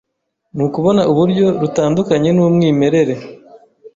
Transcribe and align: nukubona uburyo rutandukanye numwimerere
nukubona 0.55 1.01
uburyo 1.11 1.45
rutandukanye 1.61 2.29
numwimerere 2.33 3.13